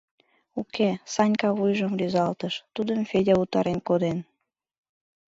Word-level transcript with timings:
—Уке,— 0.61 0.89
Санька 1.13 1.49
вуйжым 1.57 1.91
рӱзалтыш,— 1.99 2.53
тудым 2.75 2.99
Федя 3.09 3.35
утарен 3.41 3.79
коден. 3.87 4.17